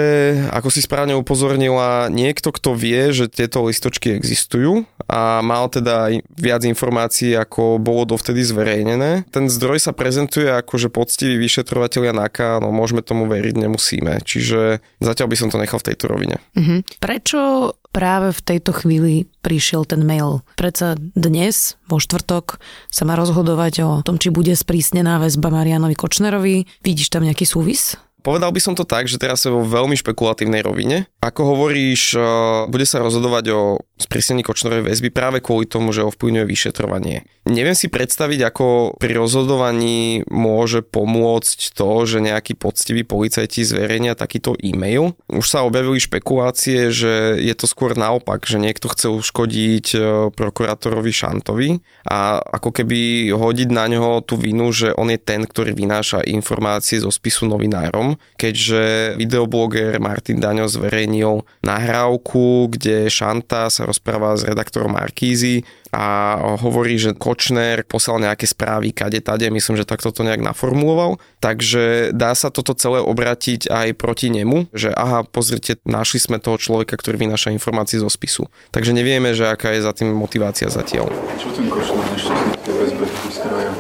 ako 0.53 0.69
si 0.69 0.85
správne 0.85 1.17
upozornila, 1.17 2.13
niekto, 2.13 2.53
kto 2.53 2.77
vie, 2.77 3.09
že 3.17 3.25
tieto 3.25 3.65
listočky 3.65 4.13
existujú 4.13 4.85
a 5.09 5.43
mal 5.43 5.71
teda 5.71 6.11
viac 6.37 6.63
informácií, 6.67 7.35
ako 7.35 7.79
bolo 7.79 8.05
dovtedy 8.05 8.43
zverejnené. 8.43 9.25
Ten 9.31 9.47
zdroj 9.47 9.83
sa 9.83 9.93
prezentuje 9.95 10.51
ako, 10.51 10.79
že 10.79 10.89
poctivý 10.93 11.39
vyšetrovateľia 11.41 12.13
NAKA, 12.15 12.63
no 12.63 12.75
môžeme 12.75 13.01
tomu 13.01 13.27
veriť, 13.31 13.55
nemusíme. 13.57 14.23
Čiže 14.23 14.85
zatiaľ 15.03 15.27
by 15.31 15.37
som 15.39 15.49
to 15.49 15.61
nechal 15.61 15.79
v 15.79 15.89
tejto 15.93 16.05
rovine. 16.11 16.37
Uh-huh. 16.55 16.83
Prečo 16.99 17.73
práve 17.93 18.33
v 18.33 18.41
tejto 18.41 18.73
chvíli 18.73 19.29
prišiel 19.45 19.85
ten 19.85 20.03
mail. 20.03 20.41
Predsa 20.57 20.97
dnes, 20.99 21.77
vo 21.87 22.01
štvrtok, 22.01 22.59
sa 22.89 23.03
má 23.05 23.15
rozhodovať 23.15 23.75
o 23.85 23.91
tom, 24.01 24.17
či 24.17 24.33
bude 24.33 24.57
sprísnená 24.57 25.21
väzba 25.21 25.53
Marianovi 25.53 25.95
Kočnerovi. 25.95 26.65
Vidíš 26.81 27.13
tam 27.13 27.29
nejaký 27.29 27.45
súvis? 27.45 28.01
Povedal 28.23 28.55
by 28.55 28.61
som 28.63 28.79
to 28.79 28.87
tak, 28.87 29.11
že 29.11 29.19
teraz 29.19 29.43
je 29.43 29.51
vo 29.51 29.67
veľmi 29.67 29.99
špekulatívnej 29.99 30.63
rovine. 30.63 31.11
Ako 31.19 31.43
hovoríš, 31.43 32.15
eh, 32.15 32.23
bude 32.71 32.87
sa 32.87 33.03
rozhodovať 33.03 33.45
o 33.51 33.83
sprísnení 34.03 34.43
Kočnerovej 34.43 34.91
väzby 34.91 35.09
práve 35.15 35.39
kvôli 35.41 35.71
tomu, 35.71 35.95
že 35.95 36.03
ovplyvňuje 36.03 36.45
vyšetrovanie. 36.45 37.25
Neviem 37.47 37.75
si 37.75 37.91
predstaviť, 37.91 38.41
ako 38.53 38.67
pri 39.03 39.19
rozhodovaní 39.19 40.23
môže 40.31 40.83
pomôcť 40.83 41.75
to, 41.75 41.91
že 42.07 42.23
nejaký 42.23 42.55
poctivý 42.55 43.03
policajti 43.03 43.67
zverejnia 43.67 44.15
takýto 44.15 44.55
e-mail. 44.63 45.19
Už 45.27 45.47
sa 45.47 45.67
objavili 45.67 45.99
špekulácie, 45.99 46.95
že 46.95 47.39
je 47.39 47.55
to 47.55 47.67
skôr 47.67 47.99
naopak, 47.99 48.47
že 48.47 48.63
niekto 48.63 48.91
chce 48.91 49.11
uškodiť 49.11 49.87
eh, 49.95 50.03
prokurátorovi 50.31 51.11
Šantovi 51.11 51.69
a 52.07 52.39
ako 52.39 52.71
keby 52.83 53.31
hodiť 53.35 53.69
na 53.75 53.91
ňo 53.91 54.23
tú 54.23 54.39
vinu, 54.39 54.71
že 54.71 54.95
on 54.95 55.11
je 55.11 55.19
ten, 55.19 55.43
ktorý 55.47 55.75
vynáša 55.75 56.23
informácie 56.27 57.03
zo 57.03 57.11
spisu 57.11 57.51
novinárom 57.51 58.15
keďže 58.43 59.15
videobloger 59.23 60.03
Martin 60.03 60.43
Daňo 60.43 60.67
zverejnil 60.67 61.47
nahrávku, 61.63 62.67
kde 62.75 63.07
Šanta 63.07 63.71
sa 63.71 63.87
rozpráva 63.93 64.35
s 64.35 64.49
redaktorom 64.49 64.97
Markízy 64.97 65.69
a 65.93 66.41
hovorí, 66.57 66.97
že 66.97 67.13
Kočner 67.13 67.85
poslal 67.85 68.25
nejaké 68.25 68.49
správy 68.49 68.97
kade 68.97 69.21
tade, 69.21 69.45
myslím, 69.53 69.77
že 69.77 69.85
takto 69.85 70.09
to 70.09 70.25
nejak 70.25 70.41
naformuloval. 70.41 71.21
Takže 71.45 72.17
dá 72.17 72.33
sa 72.33 72.49
toto 72.49 72.73
celé 72.73 73.05
obratiť 73.05 73.69
aj 73.69 73.89
proti 74.01 74.33
nemu, 74.33 74.73
že 74.73 74.89
aha, 74.89 75.29
pozrite, 75.29 75.77
našli 75.85 76.19
sme 76.19 76.41
toho 76.41 76.57
človeka, 76.57 76.97
ktorý 76.97 77.29
vynáša 77.29 77.53
informácie 77.53 78.01
zo 78.01 78.09
spisu. 78.09 78.49
Takže 78.73 78.97
nevieme, 78.97 79.37
že 79.37 79.53
aká 79.53 79.77
je 79.77 79.85
za 79.85 79.93
tým 79.93 80.17
motivácia 80.17 80.73
zatiaľ. 80.73 81.13
Čo 81.37 81.53
ten 81.53 81.69
Kočner 81.69 82.09
ešte 82.17 82.33
z 82.33 82.61
tej 82.65 82.75
väzbe 82.81 83.05
vyskrája? 83.29 83.73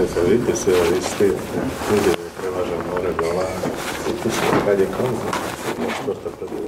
Sa 0.00 0.24
vidíte, 0.26 0.56
sa 0.56 0.72
istý, 0.96 1.28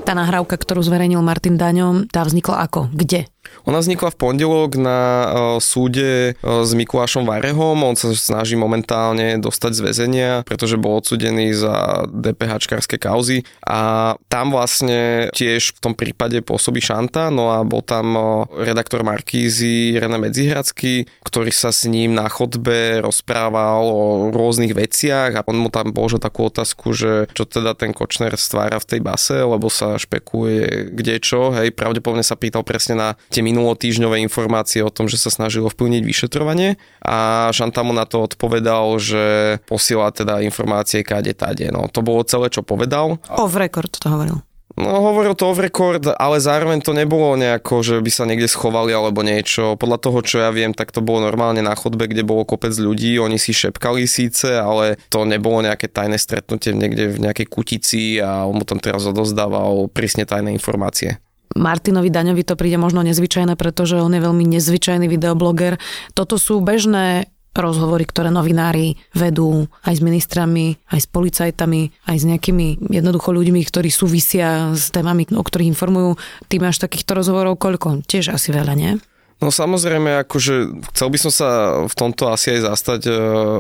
tá 0.03 0.13
nahrávka, 0.19 0.59
ktorú 0.59 0.83
zverejnil 0.83 1.23
Martin 1.23 1.57
Daňom, 1.57 2.11
tá 2.11 2.27
vznikla 2.27 2.67
ako? 2.69 2.91
Kde? 2.93 3.31
Ona 3.67 3.79
vznikla 3.79 4.11
v 4.11 4.19
pondelok 4.19 4.71
na 4.81 4.99
e, 4.99 5.27
súde 5.63 6.11
e, 6.11 6.43
s 6.43 6.71
Mikulášom 6.75 7.27
Varehom. 7.27 7.85
On 7.85 7.95
sa 7.95 8.11
snaží 8.15 8.59
momentálne 8.59 9.39
dostať 9.39 9.73
z 9.77 9.81
väzenia, 9.83 10.31
pretože 10.43 10.81
bol 10.81 10.99
odsudený 10.99 11.55
za 11.55 12.07
DPHčkarské 12.11 12.99
kauzy 12.99 13.47
a 13.63 14.15
tam 14.27 14.55
vlastne 14.55 15.31
tiež 15.37 15.79
v 15.79 15.83
tom 15.83 15.95
prípade 15.95 16.43
pôsobí 16.43 16.83
Šanta, 16.83 17.31
no 17.31 17.55
a 17.55 17.63
bol 17.63 17.83
tam 17.87 18.15
e, 18.15 18.23
redaktor 18.67 19.07
Markízy 19.07 19.95
René 19.99 20.19
Medzihradský, 20.19 21.07
ktorý 21.33 21.49
sa 21.49 21.73
s 21.73 21.89
ním 21.89 22.13
na 22.13 22.29
chodbe 22.29 23.01
rozprával 23.01 23.89
o 23.89 24.29
rôznych 24.29 24.77
veciach 24.77 25.33
a 25.33 25.41
on 25.49 25.57
mu 25.57 25.73
tam 25.73 25.97
položil 25.97 26.21
takú 26.21 26.53
otázku, 26.53 26.93
že 26.93 27.25
čo 27.33 27.49
teda 27.49 27.73
ten 27.73 27.97
Kočner 27.97 28.37
stvára 28.37 28.77
v 28.77 28.85
tej 28.85 29.01
base, 29.01 29.41
lebo 29.41 29.73
sa 29.73 29.97
špekuje 29.97 30.93
kde 30.93 31.17
čo, 31.25 31.57
hej, 31.57 31.73
pravdepodobne 31.73 32.21
sa 32.21 32.37
pýtal 32.37 32.61
presne 32.69 33.01
na 33.01 33.09
tie 33.33 33.41
minulotýžňové 33.41 34.21
informácie 34.21 34.85
o 34.85 34.93
tom, 34.93 35.09
že 35.09 35.17
sa 35.17 35.33
snažilo 35.33 35.73
vplyvniť 35.73 36.03
vyšetrovanie 36.05 36.77
a 37.01 37.49
Šantamu 37.49 37.97
na 37.97 38.05
to 38.05 38.29
odpovedal, 38.29 39.01
že 39.01 39.57
posiela 39.65 40.13
teda 40.13 40.45
informácie 40.45 41.01
kade 41.01 41.33
tade. 41.33 41.73
No, 41.73 41.89
to 41.89 42.05
bolo 42.05 42.21
celé, 42.29 42.53
čo 42.53 42.61
povedal. 42.61 43.17
Off 43.33 43.57
record 43.57 43.97
to 43.97 44.13
hovoril. 44.13 44.45
No 44.73 45.05
hovoril 45.05 45.37
to 45.37 45.53
off 45.53 45.61
record, 45.61 46.09
ale 46.17 46.41
zároveň 46.41 46.81
to 46.81 46.97
nebolo 46.97 47.37
nejako, 47.37 47.85
že 47.85 48.01
by 48.01 48.09
sa 48.09 48.25
niekde 48.25 48.49
schovali 48.49 48.97
alebo 48.97 49.21
niečo. 49.21 49.77
Podľa 49.77 49.99
toho, 50.01 50.19
čo 50.25 50.37
ja 50.41 50.49
viem, 50.49 50.73
tak 50.73 50.97
to 50.97 51.05
bolo 51.05 51.21
normálne 51.29 51.61
na 51.61 51.77
chodbe, 51.77 52.09
kde 52.09 52.25
bolo 52.25 52.49
kopec 52.49 52.73
ľudí, 52.73 53.21
oni 53.21 53.37
si 53.37 53.53
šepkali 53.53 54.09
síce, 54.09 54.57
ale 54.57 54.97
to 55.13 55.29
nebolo 55.29 55.61
nejaké 55.61 55.93
tajné 55.93 56.17
stretnutie 56.17 56.73
niekde 56.73 57.13
v 57.13 57.21
nejakej 57.21 57.47
kutici 57.53 58.17
a 58.17 58.49
on 58.49 58.57
mu 58.57 58.65
tam 58.65 58.81
teraz 58.81 59.05
odozdával 59.05 59.93
prísne 59.93 60.25
tajné 60.25 60.57
informácie. 60.57 61.21
Martinovi 61.53 62.09
Daňovi 62.09 62.49
to 62.49 62.57
príde 62.57 62.81
možno 62.81 63.05
nezvyčajné, 63.05 63.61
pretože 63.61 64.01
on 64.01 64.17
je 64.17 64.25
veľmi 64.25 64.49
nezvyčajný 64.57 65.05
videobloger. 65.05 65.77
Toto 66.17 66.41
sú 66.41 66.65
bežné 66.65 67.29
rozhovory, 67.61 68.09
ktoré 68.09 68.33
novinári 68.33 68.97
vedú 69.13 69.69
aj 69.85 70.01
s 70.01 70.01
ministrami, 70.01 70.81
aj 70.89 71.01
s 71.05 71.09
policajtami, 71.13 72.09
aj 72.09 72.17
s 72.17 72.25
nejakými 72.25 72.89
jednoducho 72.89 73.37
ľuďmi, 73.37 73.61
ktorí 73.69 73.93
súvisia 73.93 74.73
s 74.73 74.89
témami, 74.89 75.29
o 75.37 75.45
ktorých 75.45 75.73
informujú. 75.77 76.17
Ty 76.49 76.65
máš 76.65 76.81
takýchto 76.81 77.13
rozhovorov 77.13 77.61
koľko? 77.61 78.01
Tiež 78.09 78.33
asi 78.33 78.51
veľa, 78.51 78.73
nie? 78.73 78.97
No 79.43 79.51
samozrejme, 79.51 80.23
akože 80.23 80.87
chcel 80.95 81.09
by 81.11 81.19
som 81.19 81.33
sa 81.35 81.49
v 81.83 81.95
tomto 81.99 82.31
asi 82.31 82.55
aj 82.55 82.61
zastať 82.63 83.01
e, 83.11 83.13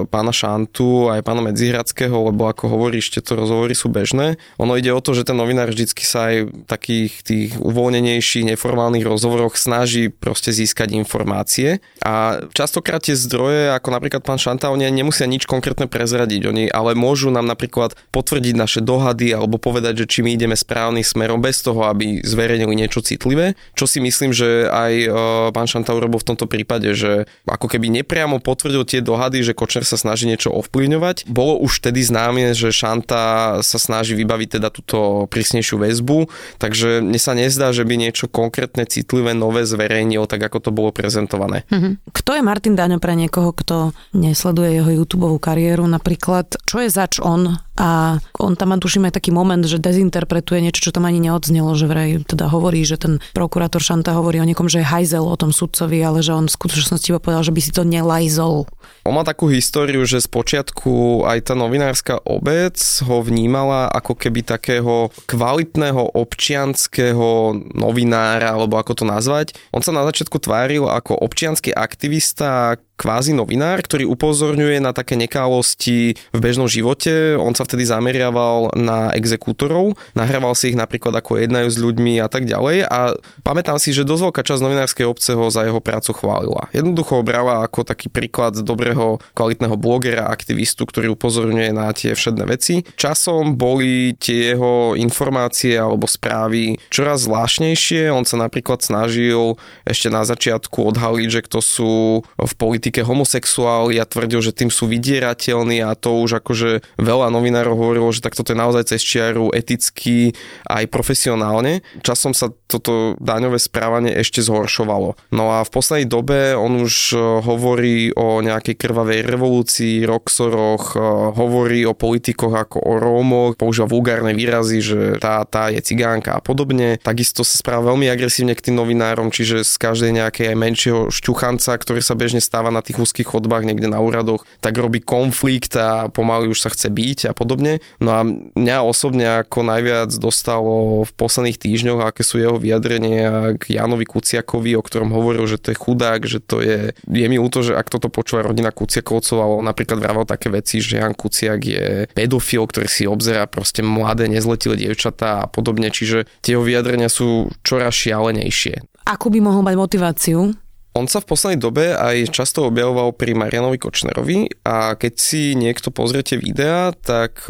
pána 0.07 0.31
Šantu, 0.31 1.11
aj 1.11 1.27
pána 1.27 1.43
Medzihradského, 1.43 2.31
lebo 2.31 2.47
ako 2.47 2.71
hovoríš, 2.71 3.19
tieto 3.19 3.35
rozhovory 3.35 3.75
sú 3.75 3.91
bežné. 3.91 4.39
Ono 4.63 4.79
ide 4.79 4.95
o 4.95 5.03
to, 5.03 5.11
že 5.11 5.27
ten 5.27 5.35
novinár 5.35 5.75
vždycky 5.75 6.07
sa 6.07 6.31
aj 6.31 6.37
v 6.47 6.51
takých 6.71 7.13
tých 7.27 7.51
uvoľnenejších, 7.59 8.55
neformálnych 8.55 9.03
rozhovoroch 9.03 9.59
snaží 9.59 10.07
proste 10.07 10.55
získať 10.55 10.95
informácie. 10.95 11.83
A 12.07 12.47
častokrát 12.55 13.03
tie 13.03 13.19
zdroje, 13.19 13.75
ako 13.75 13.89
napríklad 13.91 14.23
pán 14.23 14.39
Šanta, 14.39 14.71
oni 14.71 14.87
nemusia 14.87 15.27
nič 15.27 15.51
konkrétne 15.51 15.91
prezradiť, 15.91 16.47
oni 16.47 16.65
ale 16.71 16.95
môžu 16.95 17.35
nám 17.35 17.51
napríklad 17.51 17.99
potvrdiť 18.15 18.55
naše 18.55 18.81
dohady 18.87 19.35
alebo 19.35 19.59
povedať, 19.59 20.07
že 20.07 20.07
či 20.07 20.19
my 20.23 20.39
ideme 20.39 20.55
správnym 20.55 21.03
smerom 21.03 21.43
bez 21.43 21.59
toho, 21.59 21.91
aby 21.91 22.23
zverejnili 22.23 22.79
niečo 22.79 23.03
citlivé, 23.03 23.59
čo 23.75 23.91
si 23.91 23.99
myslím, 23.99 24.31
že 24.31 24.71
aj 24.71 24.93
e, 24.95 25.09
pán 25.51 25.72
Šanta 25.73 25.97
urobil 25.97 26.21
v 26.21 26.29
tomto 26.29 26.45
prípade, 26.45 26.93
že 26.93 27.25
ako 27.49 27.73
keby 27.73 27.89
nepriamo 28.03 28.45
potvrdil 28.45 28.85
tie 28.85 29.01
dohady, 29.01 29.41
že 29.41 29.57
Kočner 29.57 29.89
sa 29.89 29.97
snaží 29.97 30.29
niečo 30.29 30.53
ovplyvňovať. 30.53 31.33
Bolo 31.33 31.57
už 31.65 31.81
vtedy 31.81 32.05
známe, 32.05 32.53
že 32.53 32.69
Šanta 32.69 33.57
sa 33.65 33.79
snaží 33.81 34.13
vybaviť 34.13 34.61
teda 34.61 34.69
túto 34.69 35.25
prísnejšiu 35.33 35.81
väzbu, 35.81 36.29
takže 36.61 37.01
mne 37.01 37.17
sa 37.17 37.33
nezdá, 37.33 37.73
že 37.73 37.89
by 37.89 37.95
niečo 37.97 38.29
konkrétne 38.29 38.85
citlivé 38.85 39.33
nové 39.33 39.65
zverejnil, 39.65 40.29
tak 40.29 40.45
ako 40.45 40.59
to 40.61 40.71
bolo 40.71 40.93
prezentované. 40.93 41.65
Mhm. 41.73 42.13
Kto 42.13 42.37
je 42.37 42.43
Martin 42.45 42.77
Daňo 42.77 43.01
pre 43.01 43.17
niekoho, 43.17 43.57
kto 43.57 43.97
nesleduje 44.13 44.77
jeho 44.77 44.91
YouTube 44.93 45.33
kariéru 45.41 45.89
napríklad? 45.89 46.53
Čo 46.69 46.85
je 46.85 46.89
zač 46.93 47.23
on 47.23 47.57
a 47.73 48.21
on 48.37 48.53
tam 48.53 48.75
má 48.75 48.77
tuším 48.77 49.09
aj 49.09 49.17
taký 49.17 49.33
moment, 49.33 49.65
že 49.65 49.81
dezinterpretuje 49.81 50.61
niečo, 50.61 50.85
čo 50.85 50.93
tam 50.93 51.09
ani 51.09 51.25
neodznelo, 51.25 51.73
že 51.73 51.89
vraj 51.89 52.21
teda 52.29 52.53
hovorí, 52.53 52.85
že 52.85 53.01
ten 53.01 53.25
prokurátor 53.33 53.81
Šanta 53.81 54.13
hovorí 54.13 54.45
o 54.45 54.49
niekom, 54.49 54.69
že 54.69 54.85
je 54.85 54.91
hajzel 54.93 55.25
o 55.25 55.37
tom 55.41 55.57
sudcovi, 55.57 56.05
ale 56.05 56.21
že 56.21 56.37
on 56.37 56.53
v 56.53 56.57
skutočnosti 56.57 57.09
povedal, 57.25 57.41
že 57.41 57.55
by 57.57 57.61
si 57.65 57.73
to 57.73 57.89
nelajzol. 57.89 58.69
On 59.09 59.15
má 59.17 59.25
takú 59.25 59.49
históriu, 59.49 60.05
že 60.05 60.21
z 60.21 60.29
počiatku 60.29 61.25
aj 61.25 61.49
tá 61.49 61.55
novinárska 61.57 62.21
obec 62.29 62.77
ho 63.09 63.25
vnímala 63.25 63.89
ako 63.89 64.21
keby 64.21 64.45
takého 64.45 65.09
kvalitného 65.25 66.13
občianského 66.13 67.57
novinára, 67.73 68.53
alebo 68.53 68.77
ako 68.77 69.01
to 69.01 69.05
nazvať. 69.09 69.57
On 69.73 69.81
sa 69.81 69.97
na 69.97 70.05
začiatku 70.05 70.37
tváril 70.39 70.87
ako 70.87 71.17
občianský 71.19 71.73
aktivista, 71.73 72.77
kvázi 72.97 73.35
novinár, 73.35 73.83
ktorý 73.83 74.07
upozorňuje 74.07 74.79
na 74.79 74.95
také 74.95 75.19
nekalosti 75.19 76.15
v 76.31 76.39
bežnom 76.39 76.71
živote. 76.71 77.35
On 77.35 77.51
sa 77.57 77.67
vtedy 77.67 77.89
zameriaval 77.89 78.77
na 78.79 79.11
exekútorov, 79.17 79.99
nahrával 80.15 80.55
si 80.55 80.73
ich 80.73 80.79
napríklad 80.79 81.13
ako 81.19 81.43
jednajú 81.43 81.69
s 81.69 81.79
ľuďmi 81.83 82.23
a 82.23 82.29
tak 82.31 82.47
ďalej 82.47 82.87
a 82.87 83.19
pamätám 83.43 83.83
si, 83.83 83.91
že 83.91 84.07
dosť 84.07 84.23
veľká 84.31 84.43
časť 84.47 84.63
novinárskej 84.63 85.07
obce 85.09 85.35
ho 85.35 85.51
za 85.51 85.67
jeho 85.67 85.83
prácu 85.83 86.15
chválila. 86.15 86.71
Jednoducho 86.71 87.19
ho 87.19 87.27
brala 87.27 87.67
ako 87.67 87.83
taký 87.83 88.07
príklad 88.07 88.55
dobrého 88.63 89.19
kvalitného 89.35 89.75
blogera, 89.75 90.31
aktivistu, 90.31 90.87
ktorý 90.87 91.19
upozorňuje 91.19 91.71
na 91.75 91.91
tie 91.91 92.15
všedné 92.15 92.45
veci. 92.47 92.87
Časom 92.95 93.59
boli 93.59 94.15
tie 94.15 94.55
jeho 94.55 94.95
informácie 94.95 95.75
alebo 95.75 96.07
správy 96.07 96.79
čoraz 96.93 97.27
zvláštnejšie. 97.27 98.13
On 98.13 98.23
sa 98.23 98.39
napríklad 98.39 98.85
snažil 98.85 99.59
ešte 99.89 100.13
na 100.13 100.23
začiatku 100.23 100.93
odhaliť, 100.95 101.29
že 101.29 101.45
kto 101.49 101.59
sú 101.59 101.95
v 102.23 102.53
politike 102.61 102.92
politike 102.93 104.01
a 104.03 104.05
tvrdil, 104.05 104.41
že 104.45 104.53
tým 104.53 104.69
sú 104.69 104.85
vydierateľní 104.91 105.81
a 105.81 105.97
to 105.97 106.21
už 106.21 106.45
akože 106.45 106.85
veľa 107.01 107.33
novinárov 107.33 107.79
hovorilo, 107.79 108.13
že 108.13 108.21
takto 108.21 108.45
to 108.45 108.53
je 108.53 108.61
naozaj 108.61 108.85
cez 108.93 109.01
čiaru 109.01 109.49
eticky 109.55 110.37
aj 110.69 110.85
profesionálne. 110.93 111.81
Časom 112.05 112.37
sa 112.37 112.53
toto 112.69 113.15
daňové 113.21 113.57
správanie 113.57 114.13
ešte 114.17 114.43
zhoršovalo. 114.43 115.15
No 115.31 115.45
a 115.55 115.65
v 115.65 115.71
poslednej 115.71 116.09
dobe 116.09 116.57
on 116.57 116.83
už 116.83 117.15
e, 117.15 117.17
hovorí 117.21 118.11
o 118.17 118.41
nejakej 118.41 118.75
krvavej 118.81 119.21
revolúcii, 119.29 120.09
roxoroch, 120.09 120.97
e, 120.97 121.01
hovorí 121.37 121.85
o 121.85 121.95
politikoch 121.95 122.53
ako 122.53 122.79
o 122.81 122.93
Rómoch, 122.99 123.61
používa 123.61 123.87
vulgárne 123.87 124.33
výrazy, 124.33 124.81
že 124.83 125.01
tá, 125.21 125.45
tá 125.45 125.69
je 125.69 125.85
cigánka 125.85 126.35
a 126.35 126.41
podobne. 126.41 126.97
Takisto 126.99 127.45
sa 127.45 127.61
správa 127.61 127.93
veľmi 127.93 128.09
agresívne 128.09 128.57
k 128.57 128.73
tým 128.73 128.77
novinárom, 128.81 129.29
čiže 129.31 129.63
z 129.63 129.75
každej 129.77 130.11
nejakej 130.17 130.47
aj 130.51 130.57
menšieho 130.57 131.01
šťuchanca, 131.13 131.77
ktorý 131.77 132.01
sa 132.01 132.17
bežne 132.17 132.41
stáva 132.41 132.72
na 132.73 132.81
tých 132.81 132.99
úzkých 132.99 133.29
chodbách 133.29 133.69
niekde 133.69 133.93
na 133.93 134.01
úradoch, 134.01 134.49
tak 134.65 134.81
robí 134.81 135.05
konflikt 135.05 135.77
a 135.77 136.09
pomaly 136.09 136.49
už 136.49 136.65
sa 136.65 136.73
chce 136.73 136.89
byť 136.89 137.19
a 137.29 137.33
podobne. 137.37 137.85
No 138.01 138.11
a 138.17 138.21
mňa 138.57 138.77
osobne 138.83 139.45
ako 139.45 139.63
najviac 139.63 140.11
dostalo 140.17 141.05
v 141.05 141.13
posledných 141.13 141.61
týždňoch, 141.61 142.01
aké 142.03 142.25
sú 142.25 142.41
jeho 142.41 142.57
vyjadrenia 142.57 143.61
k 143.61 143.77
Janovi 143.77 144.09
Kuciakovi, 144.09 144.73
o 144.75 144.83
ktorom 144.83 145.13
hovoril, 145.13 145.45
že 145.45 145.61
to 145.61 145.71
je 145.75 145.77
chudák, 145.77 146.21
že 146.25 146.41
to 146.41 146.65
je... 146.65 146.97
Je 147.07 147.27
mi 147.29 147.37
úto, 147.37 147.61
že 147.61 147.77
ak 147.77 147.93
toto 147.93 148.09
počúva 148.09 148.49
rodina 148.49 148.73
Kuciakovcov, 148.73 149.37
ale 149.39 149.53
on 149.61 149.67
napríklad 149.69 150.01
vravel 150.01 150.25
také 150.25 150.49
veci, 150.49 150.81
že 150.81 150.99
Jan 150.99 151.13
Kuciak 151.13 151.61
je 151.63 151.85
pedofil, 152.17 152.65
ktorý 152.65 152.89
si 152.89 153.05
obzerá 153.05 153.45
proste 153.45 153.85
mladé, 153.85 154.31
nezletilé 154.31 154.79
dievčatá 154.79 155.45
a 155.45 155.51
podobne, 155.51 155.93
čiže 155.93 156.25
tie 156.41 156.57
jeho 156.57 156.65
vyjadrenia 156.65 157.11
sú 157.11 157.53
čoraz 157.67 157.97
šialenejšie. 157.97 158.85
Akú 159.03 159.29
by 159.35 159.43
mohol 159.43 159.67
mať 159.67 159.75
motiváciu? 159.75 160.55
On 160.93 161.09
sa 161.09 161.25
v 161.25 161.29
poslednej 161.33 161.61
dobe 161.61 161.97
aj 161.97 162.29
často 162.37 162.69
objavoval 162.69 163.17
pri 163.17 163.33
Marianovi 163.33 163.81
Kočnerovi 163.81 164.61
a 164.69 164.93
keď 164.93 165.15
si 165.17 165.57
niekto 165.57 165.89
pozriete 165.89 166.37
videa, 166.37 166.93
tak 166.93 167.49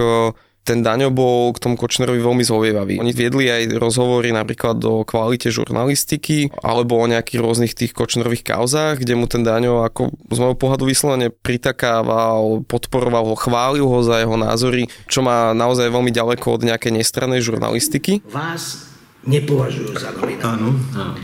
ten 0.62 0.78
Daňo 0.78 1.10
bol 1.10 1.50
k 1.50 1.58
tomu 1.58 1.74
Kočnerovi 1.74 2.22
veľmi 2.22 2.46
zhovievavý. 2.46 3.02
Oni 3.02 3.10
viedli 3.10 3.50
aj 3.50 3.82
rozhovory 3.82 4.30
napríklad 4.30 4.78
o 4.86 5.02
kvalite 5.02 5.50
žurnalistiky 5.50 6.54
alebo 6.62 7.02
o 7.02 7.10
nejakých 7.10 7.42
rôznych 7.42 7.74
tých 7.74 7.90
Kočnerových 7.90 8.46
kauzách, 8.46 9.02
kde 9.02 9.18
mu 9.18 9.26
ten 9.26 9.42
Daňo 9.42 9.82
ako 9.82 10.14
z 10.30 10.38
môjho 10.38 10.54
pohľadu 10.54 10.86
vyslovene 10.86 11.34
pritakával, 11.34 12.62
podporoval 12.70 13.26
ho, 13.26 13.34
chválil 13.34 13.86
ho 13.90 13.98
za 14.06 14.22
jeho 14.22 14.38
názory, 14.38 14.86
čo 15.10 15.26
má 15.26 15.50
naozaj 15.50 15.90
veľmi 15.90 16.14
ďaleko 16.14 16.46
od 16.54 16.62
nejakej 16.62 16.94
nestrannej 16.94 17.42
žurnalistiky. 17.42 18.22
Vás 18.30 18.86
nepovažujú 19.26 19.98
za 19.98 20.14
novinára. 20.14 20.62
Áno. 20.94 21.18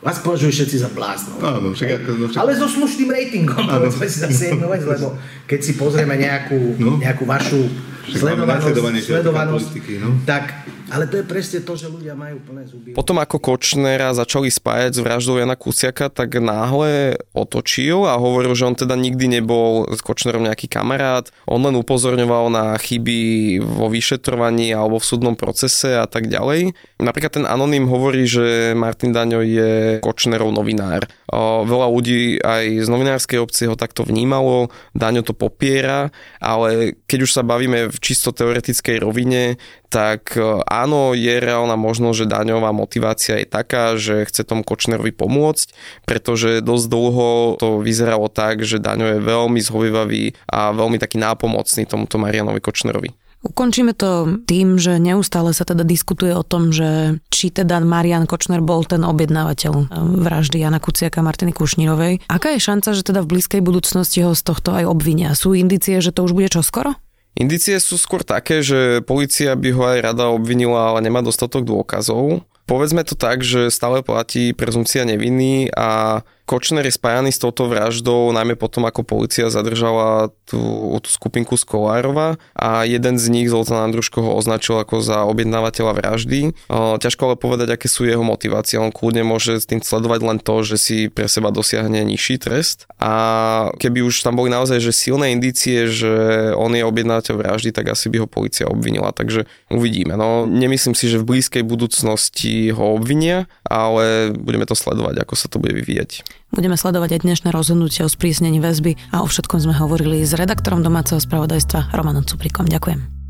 Vás 0.00 0.16
považujú 0.24 0.48
všetci 0.48 0.76
za 0.80 0.88
bláznov. 0.96 1.36
Áno, 1.44 1.76
však 1.76 2.00
ako, 2.00 2.10
no 2.16 2.24
však... 2.32 2.40
Ale 2.40 2.56
so 2.56 2.64
slušným 2.72 3.12
ratingom, 3.12 3.68
povedzme 3.68 4.08
si 4.08 4.18
zase 4.24 4.42
jednu 4.56 4.72
vec, 4.72 4.80
lebo 4.80 5.12
keď 5.44 5.60
si 5.60 5.72
pozrieme 5.76 6.16
nejakú, 6.16 6.80
no? 6.80 6.96
nejakú 6.96 7.28
vašu 7.28 7.68
sledovanosť, 8.14 9.02
sledovanosť 9.02 9.80
politiky, 9.80 10.02
no? 10.02 10.18
tak 10.26 10.52
ale 10.90 11.06
to 11.06 11.22
je 11.22 11.24
presne 11.24 11.62
to, 11.62 11.78
že 11.78 11.86
ľudia 11.86 12.18
majú 12.18 12.42
plné 12.42 12.66
zuby. 12.66 12.90
Potom 12.98 13.22
ako 13.22 13.38
Kočnera 13.38 14.10
začali 14.10 14.50
spájať 14.50 14.98
s 14.98 15.00
vraždou 15.00 15.38
Jana 15.38 15.54
Kuciaka, 15.54 16.10
tak 16.10 16.42
náhle 16.42 17.14
otočil 17.30 18.10
a 18.10 18.18
hovoril, 18.18 18.58
že 18.58 18.66
on 18.66 18.74
teda 18.74 18.98
nikdy 18.98 19.38
nebol 19.38 19.86
s 19.86 20.02
Kočnerom 20.02 20.42
nejaký 20.42 20.66
kamarát. 20.66 21.30
On 21.46 21.62
len 21.62 21.78
upozorňoval 21.78 22.50
na 22.50 22.74
chyby 22.74 23.62
vo 23.62 23.86
vyšetrovaní 23.86 24.74
alebo 24.74 24.98
v 24.98 25.06
súdnom 25.06 25.38
procese 25.38 25.94
a 25.94 26.10
tak 26.10 26.26
ďalej. 26.26 26.74
Napríklad 26.98 27.38
ten 27.38 27.46
anonym 27.46 27.86
hovorí, 27.86 28.26
že 28.26 28.74
Martin 28.74 29.14
Daňo 29.14 29.46
je 29.46 30.02
Kočnerov 30.02 30.50
novinár. 30.50 31.06
Veľa 31.70 31.86
ľudí 31.86 32.42
aj 32.42 32.82
z 32.82 32.88
novinárskej 32.90 33.38
obci 33.38 33.70
ho 33.70 33.78
takto 33.78 34.02
vnímalo, 34.02 34.74
Daňo 34.98 35.22
to 35.22 35.38
popiera, 35.38 36.10
ale 36.42 36.98
keď 37.06 37.18
už 37.22 37.30
sa 37.30 37.46
bavíme 37.46 37.94
v 37.94 37.98
čisto 38.00 38.32
teoretickej 38.32 38.96
rovine, 38.98 39.60
tak 39.92 40.34
e, 40.34 40.64
áno, 40.66 41.12
je 41.12 41.36
reálna 41.38 41.76
možnosť, 41.76 42.16
že 42.24 42.32
daňová 42.32 42.72
motivácia 42.72 43.38
je 43.38 43.46
taká, 43.46 43.94
že 44.00 44.26
chce 44.26 44.42
tomu 44.42 44.64
Kočnerovi 44.64 45.12
pomôcť, 45.12 45.72
pretože 46.08 46.64
dosť 46.64 46.86
dlho 46.88 47.30
to 47.60 47.78
vyzeralo 47.78 48.32
tak, 48.32 48.64
že 48.64 48.80
daňo 48.82 49.16
je 49.16 49.18
veľmi 49.20 49.60
zhovivavý 49.60 50.34
a 50.48 50.72
veľmi 50.72 50.96
taký 50.96 51.20
nápomocný 51.20 51.84
tomuto 51.84 52.16
Marianovi 52.16 52.58
Kočnerovi. 52.58 53.12
Ukončíme 53.40 53.96
to 53.96 54.36
tým, 54.44 54.76
že 54.76 55.00
neustále 55.00 55.56
sa 55.56 55.64
teda 55.64 55.80
diskutuje 55.80 56.36
o 56.36 56.44
tom, 56.44 56.76
že 56.76 57.20
či 57.32 57.48
teda 57.48 57.80
Marian 57.80 58.28
Kočner 58.28 58.60
bol 58.60 58.84
ten 58.84 59.00
objednávateľ 59.00 59.72
e, 59.80 59.84
vraždy 60.20 60.60
Jana 60.60 60.76
Kuciaka 60.76 61.24
Martiny 61.24 61.56
Kušnírovej. 61.56 62.28
Aká 62.28 62.52
je 62.52 62.60
šanca, 62.60 62.92
že 62.92 63.00
teda 63.00 63.24
v 63.24 63.32
blízkej 63.32 63.64
budúcnosti 63.64 64.20
ho 64.20 64.36
z 64.36 64.44
tohto 64.44 64.76
aj 64.76 64.84
obvinia? 64.84 65.32
Sú 65.32 65.56
indicie, 65.56 66.04
že 66.04 66.12
to 66.12 66.28
už 66.28 66.36
bude 66.36 66.52
čoskoro? 66.52 67.00
Indície 67.38 67.78
sú 67.78 67.94
skôr 67.96 68.26
také, 68.26 68.60
že 68.60 69.00
policia 69.06 69.54
by 69.54 69.70
ho 69.72 69.82
aj 69.86 69.98
rada 70.02 70.28
obvinila, 70.28 70.90
ale 70.90 71.06
nemá 71.06 71.22
dostatok 71.22 71.62
dôkazov. 71.62 72.42
Povedzme 72.66 73.02
to 73.02 73.18
tak, 73.18 73.42
že 73.42 73.70
stále 73.70 74.02
platí 74.02 74.54
prezumcia 74.54 75.02
neviny 75.02 75.74
a 75.74 76.22
Kočner 76.50 76.82
je 76.82 76.98
spájaný 76.98 77.30
s 77.30 77.38
touto 77.38 77.70
vraždou, 77.70 78.34
najmä 78.34 78.58
potom 78.58 78.82
ako 78.82 79.06
policia 79.06 79.46
zadržala 79.54 80.34
tú, 80.50 80.58
tú 80.98 81.06
skupinku 81.06 81.54
z 81.54 81.62
a 82.58 82.82
jeden 82.82 83.14
z 83.22 83.24
nich, 83.30 83.46
Zoltán 83.46 83.86
Andruško, 83.86 84.18
ho 84.18 84.34
označil 84.34 84.82
ako 84.82 84.98
za 84.98 85.22
objednávateľa 85.30 85.92
vraždy. 85.94 86.50
Ťažko 86.74 87.22
ale 87.22 87.36
povedať, 87.38 87.78
aké 87.78 87.86
sú 87.86 88.02
jeho 88.02 88.26
motivácie. 88.26 88.82
On 88.82 88.90
kľudne 88.90 89.22
môže 89.22 89.62
s 89.62 89.70
tým 89.70 89.78
sledovať 89.78 90.26
len 90.26 90.38
to, 90.42 90.66
že 90.66 90.76
si 90.82 90.96
pre 91.06 91.30
seba 91.30 91.54
dosiahne 91.54 92.02
nižší 92.02 92.42
trest. 92.42 92.90
A 92.98 93.70
keby 93.78 94.02
už 94.02 94.26
tam 94.26 94.34
boli 94.34 94.50
naozaj 94.50 94.82
že 94.82 94.90
silné 94.90 95.30
indície, 95.30 95.86
že 95.86 96.50
on 96.58 96.74
je 96.74 96.82
objednávateľ 96.82 97.46
vraždy, 97.46 97.70
tak 97.70 97.94
asi 97.94 98.10
by 98.10 98.26
ho 98.26 98.26
policia 98.26 98.66
obvinila. 98.66 99.14
Takže 99.14 99.46
uvidíme. 99.70 100.18
No, 100.18 100.50
nemyslím 100.50 100.98
si, 100.98 101.06
že 101.06 101.22
v 101.22 101.30
blízkej 101.30 101.62
budúcnosti 101.62 102.74
ho 102.74 102.98
obvinia, 102.98 103.46
ale 103.62 104.34
budeme 104.34 104.66
to 104.66 104.74
sledovať, 104.74 105.22
ako 105.22 105.34
sa 105.38 105.46
to 105.46 105.62
bude 105.62 105.78
vyvíjať. 105.78 106.26
Budeme 106.48 106.80
sledovať 106.80 107.20
aj 107.20 107.20
dnešné 107.28 107.48
rozhodnutie 107.52 108.02
o 108.02 108.10
sprísnení 108.10 108.58
väzby 108.58 108.96
a 109.12 109.20
o 109.22 109.28
všetkom 109.28 109.60
sme 109.60 109.76
hovorili 109.76 110.24
s 110.24 110.32
redaktorom 110.32 110.80
domáceho 110.80 111.20
spravodajstva 111.20 111.92
Romanom 111.92 112.24
Cuprikom. 112.24 112.64
Ďakujem. 112.66 113.20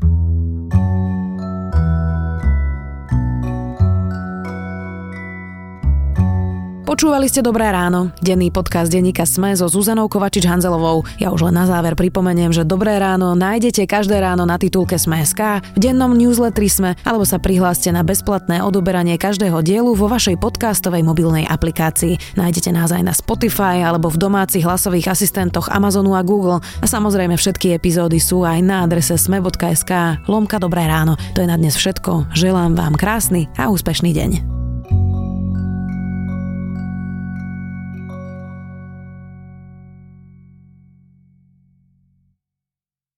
Počúvali 6.91 7.31
ste 7.31 7.39
Dobré 7.39 7.71
ráno, 7.71 8.11
denný 8.19 8.51
podcast 8.51 8.91
denníka 8.91 9.23
Sme 9.23 9.55
so 9.55 9.71
Zuzanou 9.71 10.11
Kovačič-Hanzelovou. 10.11 11.07
Ja 11.23 11.31
už 11.31 11.47
len 11.47 11.55
na 11.55 11.63
záver 11.63 11.95
pripomeniem, 11.95 12.51
že 12.51 12.67
Dobré 12.67 12.99
ráno 12.99 13.31
nájdete 13.31 13.87
každé 13.87 14.19
ráno 14.19 14.43
na 14.43 14.59
titulke 14.59 14.99
Sme.sk, 14.99 15.63
v 15.63 15.79
dennom 15.79 16.11
newsletteri 16.11 16.67
Sme, 16.67 16.99
alebo 17.07 17.23
sa 17.23 17.39
prihláste 17.39 17.95
na 17.95 18.03
bezplatné 18.03 18.59
odoberanie 18.59 19.15
každého 19.15 19.63
dielu 19.63 19.95
vo 19.95 20.11
vašej 20.11 20.35
podcastovej 20.35 21.07
mobilnej 21.07 21.47
aplikácii. 21.47 22.35
Nájdete 22.35 22.75
nás 22.75 22.91
aj 22.91 23.07
na 23.07 23.15
Spotify 23.15 23.87
alebo 23.87 24.11
v 24.11 24.27
domácich 24.27 24.67
hlasových 24.67 25.15
asistentoch 25.15 25.71
Amazonu 25.71 26.11
a 26.11 26.27
Google. 26.27 26.59
A 26.59 26.85
samozrejme 26.91 27.39
všetky 27.39 27.71
epizódy 27.71 28.19
sú 28.19 28.43
aj 28.43 28.59
na 28.59 28.83
adrese 28.83 29.15
sme.sk 29.15 30.19
lomka 30.27 30.59
Dobré 30.59 30.91
ráno. 30.91 31.15
To 31.39 31.39
je 31.39 31.47
na 31.47 31.55
dnes 31.55 31.71
všetko. 31.71 32.35
Želám 32.35 32.75
vám 32.75 32.99
krásny 32.99 33.47
a 33.55 33.71
úspešný 33.71 34.11
deň. 34.11 34.60